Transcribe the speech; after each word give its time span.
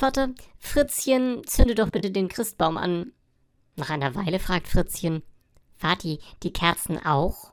Vater, 0.00 0.30
Fritzchen, 0.58 1.42
zünde 1.44 1.74
doch 1.74 1.90
bitte 1.90 2.10
den 2.10 2.30
Christbaum 2.30 2.78
an. 2.78 3.12
Nach 3.76 3.90
einer 3.90 4.14
Weile 4.14 4.38
fragt 4.38 4.66
Fritzchen, 4.66 5.22
Vati, 5.76 6.20
die 6.42 6.54
Kerzen 6.54 7.04
auch? 7.04 7.52